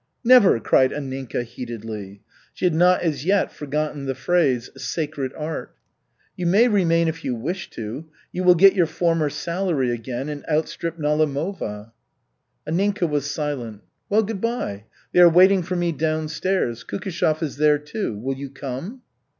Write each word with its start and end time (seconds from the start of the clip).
"Never!" 0.23 0.59
cried 0.59 0.89
Anninka 0.91 1.43
heatedly. 1.43 2.21
She 2.55 2.65
had 2.65 2.73
not 2.73 3.03
as 3.03 3.23
yet 3.23 3.51
forgotten 3.53 4.05
the 4.07 4.15
phrase, 4.15 4.71
"sacred 4.75 5.31
art." 5.37 5.75
"You 6.35 6.47
may 6.47 6.67
remain 6.67 7.07
if 7.07 7.23
you 7.23 7.35
wish 7.35 7.69
to. 7.69 8.07
You 8.31 8.43
will 8.43 8.55
get 8.55 8.73
your 8.73 8.87
former 8.87 9.29
salary 9.29 9.91
again 9.91 10.27
and 10.27 10.43
outstrip 10.49 10.97
Nalimova." 10.97 11.91
Anninka 12.67 13.07
was 13.07 13.29
silent. 13.29 13.83
"Well, 14.09 14.23
good 14.23 14.41
by. 14.41 14.85
They 15.11 15.19
are 15.19 15.29
waiting 15.29 15.61
for 15.61 15.75
me 15.75 15.91
downstairs. 15.91 16.83
Kukishev 16.83 17.43
is 17.43 17.57
there, 17.57 17.77
too. 17.77 18.17
Will 18.17 18.35
you 18.35 18.49
come?" 18.49 19.03